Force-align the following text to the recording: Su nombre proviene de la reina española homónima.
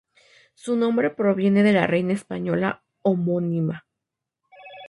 Su 0.55 0.75
nombre 0.77 1.11
proviene 1.11 1.61
de 1.61 1.73
la 1.73 1.85
reina 1.85 2.13
española 2.13 2.83
homónima. 3.03 3.85